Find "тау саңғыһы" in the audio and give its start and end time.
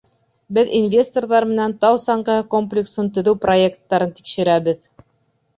1.85-2.45